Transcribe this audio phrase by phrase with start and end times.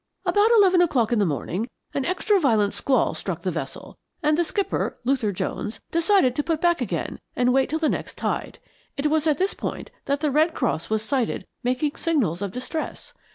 [0.25, 4.43] About eleven o'clock in the morning an extra violent squall struck the vessel, and the
[4.43, 8.57] skipper, Luther Jones, decided to put back again and wait till the next tide.
[8.97, 13.13] It was at this point that the Red Cross was sighted making signals of distress.